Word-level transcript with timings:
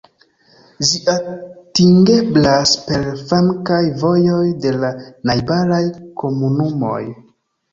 Ĝi 0.91 1.01
atingeblas 1.11 2.73
per 2.87 3.05
flankaj 3.19 3.83
vojoj 4.05 4.41
de 4.65 4.73
la 4.79 4.91
najbaraj 5.33 5.83
komunumoj. 6.25 7.01